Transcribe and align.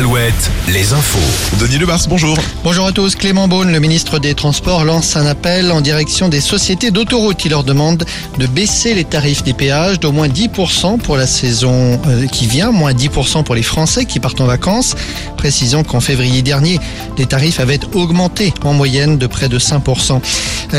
7, 0.00 0.32
les 0.68 0.94
infos. 0.94 1.18
Denis 1.60 1.76
Lebars, 1.76 2.00
bonjour. 2.08 2.38
Bonjour 2.64 2.86
à 2.86 2.92
tous. 2.92 3.14
Clément 3.16 3.48
Beaune, 3.48 3.70
le 3.70 3.80
ministre 3.80 4.18
des 4.18 4.34
Transports, 4.34 4.84
lance 4.84 5.14
un 5.16 5.26
appel 5.26 5.70
en 5.70 5.82
direction 5.82 6.30
des 6.30 6.40
sociétés 6.40 6.90
d'autoroutes. 6.90 7.44
Il 7.44 7.50
leur 7.50 7.64
demande 7.64 8.04
de 8.38 8.46
baisser 8.46 8.94
les 8.94 9.04
tarifs 9.04 9.42
des 9.42 9.52
péages 9.52 10.00
d'au 10.00 10.10
moins 10.10 10.28
10% 10.28 10.98
pour 11.00 11.18
la 11.18 11.26
saison 11.26 12.00
euh, 12.06 12.26
qui 12.26 12.46
vient, 12.46 12.70
moins 12.70 12.94
10% 12.94 13.44
pour 13.44 13.54
les 13.54 13.62
Français 13.62 14.06
qui 14.06 14.20
partent 14.20 14.40
en 14.40 14.46
vacances. 14.46 14.96
Précisons 15.40 15.84
qu'en 15.84 16.00
février 16.00 16.42
dernier, 16.42 16.78
les 17.16 17.24
tarifs 17.24 17.60
avaient 17.60 17.80
augmenté 17.94 18.52
en 18.62 18.74
moyenne 18.74 19.16
de 19.16 19.26
près 19.26 19.48
de 19.48 19.58
5%. 19.58 20.20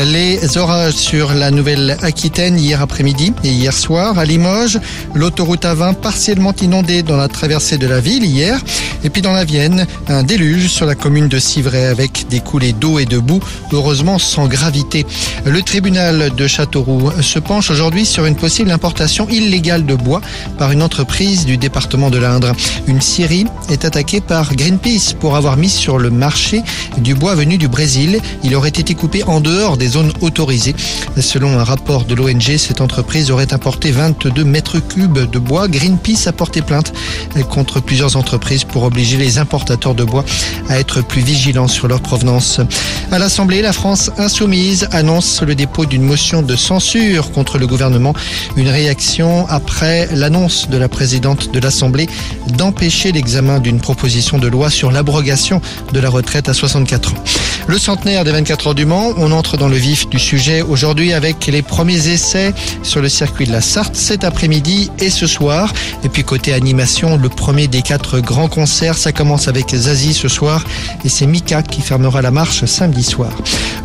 Les 0.06 0.56
orages 0.56 0.94
sur 0.94 1.34
la 1.34 1.50
Nouvelle-Aquitaine 1.50 2.56
hier 2.56 2.80
après-midi 2.80 3.32
et 3.42 3.48
hier 3.48 3.72
soir 3.72 4.20
à 4.20 4.24
Limoges, 4.24 4.78
l'autoroute 5.14 5.64
A20 5.64 5.96
partiellement 5.96 6.54
inondée 6.62 7.02
dans 7.02 7.16
la 7.16 7.26
traversée 7.26 7.76
de 7.76 7.88
la 7.88 7.98
ville 7.98 8.24
hier. 8.24 8.60
Et 9.04 9.10
puis 9.10 9.20
dans 9.20 9.32
la 9.32 9.44
Vienne, 9.44 9.84
un 10.06 10.22
déluge 10.22 10.68
sur 10.68 10.86
la 10.86 10.94
commune 10.94 11.26
de 11.26 11.40
Civray 11.40 11.86
avec 11.86 12.28
des 12.30 12.38
coulées 12.38 12.72
d'eau 12.72 13.00
et 13.00 13.04
de 13.04 13.18
boue, 13.18 13.40
heureusement 13.72 14.20
sans 14.20 14.46
gravité. 14.46 15.04
Le 15.44 15.60
tribunal 15.62 16.30
de 16.36 16.46
Châteauroux 16.46 17.10
se 17.20 17.40
penche 17.40 17.70
aujourd'hui 17.70 18.06
sur 18.06 18.26
une 18.26 18.36
possible 18.36 18.70
importation 18.70 19.28
illégale 19.28 19.84
de 19.84 19.96
bois 19.96 20.20
par 20.56 20.70
une 20.70 20.82
entreprise 20.82 21.46
du 21.46 21.56
département 21.56 22.10
de 22.10 22.18
l'Indre. 22.18 22.52
Une 22.86 23.00
scierie 23.00 23.46
est 23.68 23.84
attaquée 23.84 24.20
par 24.20 24.51
Greenpeace 24.54 25.14
pour 25.18 25.36
avoir 25.36 25.56
mis 25.56 25.68
sur 25.68 25.98
le 25.98 26.10
marché 26.10 26.62
du 26.98 27.14
bois 27.14 27.34
venu 27.34 27.58
du 27.58 27.68
Brésil. 27.68 28.20
Il 28.44 28.54
aurait 28.54 28.68
été 28.68 28.94
coupé 28.94 29.22
en 29.24 29.40
dehors 29.40 29.76
des 29.76 29.88
zones 29.88 30.12
autorisées. 30.20 30.74
Selon 31.18 31.58
un 31.58 31.64
rapport 31.64 32.04
de 32.04 32.14
l'ONG, 32.14 32.56
cette 32.56 32.80
entreprise 32.80 33.30
aurait 33.30 33.52
importé 33.52 33.90
22 33.90 34.44
mètres 34.44 34.78
cubes 34.80 35.30
de 35.30 35.38
bois. 35.38 35.68
Greenpeace 35.68 36.26
a 36.26 36.32
porté 36.32 36.62
plainte 36.62 36.92
contre 37.50 37.80
plusieurs 37.80 38.16
entreprises 38.16 38.64
pour 38.64 38.84
obliger 38.84 39.16
les 39.16 39.38
importateurs 39.38 39.94
de 39.94 40.04
bois 40.04 40.24
à 40.68 40.78
être 40.78 41.02
plus 41.02 41.22
vigilants 41.22 41.68
sur 41.68 41.88
leur 41.88 42.00
provenance. 42.00 42.60
À 43.10 43.18
l'Assemblée, 43.18 43.62
la 43.62 43.72
France 43.72 44.10
insoumise 44.18 44.88
annonce 44.92 45.42
le 45.42 45.54
dépôt 45.54 45.84
d'une 45.84 46.02
motion 46.02 46.42
de 46.42 46.56
censure 46.56 47.30
contre 47.32 47.58
le 47.58 47.66
gouvernement. 47.66 48.14
Une 48.56 48.68
réaction 48.68 49.46
après 49.48 50.08
l'annonce 50.12 50.68
de 50.68 50.76
la 50.76 50.88
présidente 50.88 51.52
de 51.52 51.58
l'Assemblée 51.58 52.08
d'empêcher 52.56 53.12
l'examen 53.12 53.58
d'une 53.58 53.80
proposition 53.80 54.38
de 54.42 54.48
loi 54.48 54.68
sur 54.70 54.90
l'abrogation 54.90 55.62
de 55.92 56.00
la 56.00 56.10
retraite 56.10 56.48
à 56.48 56.54
64 56.54 57.14
ans. 57.14 57.24
Le 57.68 57.78
centenaire 57.78 58.24
des 58.24 58.32
24 58.32 58.66
heures 58.68 58.74
du 58.74 58.86
Mans, 58.86 59.12
on 59.16 59.30
entre 59.30 59.56
dans 59.56 59.68
le 59.68 59.76
vif 59.76 60.08
du 60.08 60.18
sujet 60.18 60.62
aujourd'hui 60.62 61.12
avec 61.12 61.46
les 61.46 61.62
premiers 61.62 62.08
essais 62.08 62.52
sur 62.82 63.00
le 63.00 63.08
circuit 63.08 63.46
de 63.46 63.52
la 63.52 63.60
Sarthe 63.60 63.94
cet 63.94 64.24
après-midi 64.24 64.90
et 64.98 65.10
ce 65.10 65.28
soir. 65.28 65.72
Et 66.04 66.08
puis 66.08 66.24
côté 66.24 66.52
animation, 66.52 67.16
le 67.16 67.28
premier 67.28 67.68
des 67.68 67.82
quatre 67.82 68.18
grands 68.18 68.48
concerts, 68.48 68.98
ça 68.98 69.12
commence 69.12 69.46
avec 69.46 69.70
Zazie 69.74 70.12
ce 70.12 70.28
soir 70.28 70.64
et 71.04 71.08
c'est 71.08 71.26
Mika 71.26 71.62
qui 71.62 71.82
fermera 71.82 72.20
la 72.20 72.32
marche 72.32 72.64
samedi 72.64 73.04
soir. 73.04 73.32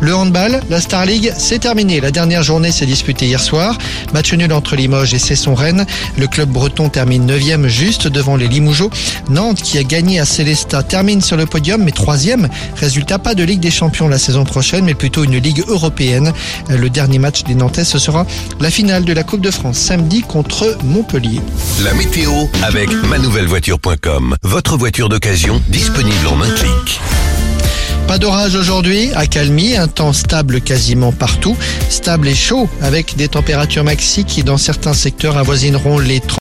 Le 0.00 0.14
handball, 0.14 0.60
la 0.70 0.80
Star 0.80 1.06
League, 1.06 1.32
c'est 1.36 1.58
terminé. 1.58 2.00
La 2.00 2.12
dernière 2.12 2.42
journée 2.42 2.70
s'est 2.70 2.86
disputée 2.86 3.26
hier 3.26 3.40
soir. 3.40 3.76
Match 4.12 4.32
nul 4.32 4.52
entre 4.52 4.76
Limoges 4.76 5.12
et 5.14 5.18
Cesson-Rennes. 5.18 5.86
Le 6.16 6.26
club 6.28 6.50
breton 6.50 6.88
termine 6.88 7.26
9e 7.28 7.66
juste 7.66 8.06
devant 8.06 8.36
les 8.36 8.46
Limougeaux. 8.46 8.90
Nantes, 9.28 9.60
qui 9.60 9.76
a 9.76 9.82
gagné 9.82 10.20
à 10.20 10.24
Célestat, 10.24 10.84
termine 10.84 11.20
sur 11.20 11.36
le 11.36 11.46
podium, 11.46 11.82
mais 11.82 11.90
3 11.90 12.16
Résultat, 12.76 13.18
pas 13.18 13.34
de 13.34 13.42
Ligue 13.42 13.67
des 13.68 13.74
Champions 13.74 14.08
la 14.08 14.16
saison 14.16 14.44
prochaine, 14.44 14.86
mais 14.86 14.94
plutôt 14.94 15.24
une 15.24 15.36
Ligue 15.36 15.62
européenne. 15.68 16.32
Le 16.70 16.88
dernier 16.88 17.18
match 17.18 17.44
des 17.44 17.54
Nantais, 17.54 17.84
ce 17.84 17.98
sera 17.98 18.24
la 18.60 18.70
finale 18.70 19.04
de 19.04 19.12
la 19.12 19.24
Coupe 19.24 19.42
de 19.42 19.50
France 19.50 19.76
samedi 19.76 20.22
contre 20.22 20.78
Montpellier. 20.84 21.42
La 21.84 21.92
météo 21.92 22.32
avec 22.62 22.90
manouvellevoiture.com. 22.90 24.36
Votre 24.42 24.78
voiture 24.78 25.10
d'occasion 25.10 25.60
disponible 25.68 26.28
en 26.28 26.40
un 26.40 26.50
clic. 26.50 26.98
Pas 28.08 28.16
d'orage 28.16 28.54
aujourd'hui, 28.54 29.10
accalmie, 29.14 29.76
un 29.76 29.86
temps 29.86 30.14
stable 30.14 30.62
quasiment 30.62 31.12
partout, 31.12 31.54
stable 31.90 32.26
et 32.28 32.34
chaud 32.34 32.66
avec 32.80 33.16
des 33.16 33.28
températures 33.28 33.84
maxi 33.84 34.24
qui 34.24 34.44
dans 34.44 34.56
certains 34.56 34.94
secteurs 34.94 35.36
avoisineront 35.36 35.98
les 35.98 36.20
30 36.20 36.36